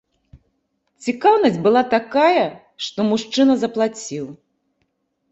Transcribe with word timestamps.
Цікаўнасць 1.07 1.59
была 1.67 1.83
такая, 1.95 2.45
што 2.85 2.99
мужчына 3.11 3.53
заплаціў! 3.65 4.25